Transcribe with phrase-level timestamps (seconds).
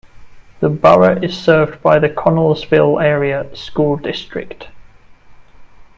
[0.61, 4.67] The borough is served by the Connellsville Area School District.